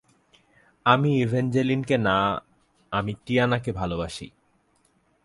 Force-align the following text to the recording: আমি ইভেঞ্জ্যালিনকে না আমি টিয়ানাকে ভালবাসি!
আমি 0.85 1.09
ইভেঞ্জ্যালিনকে 1.21 1.95
না 1.97 2.17
আমি 2.91 3.13
টিয়ানাকে 3.25 3.71
ভালবাসি! 3.71 4.27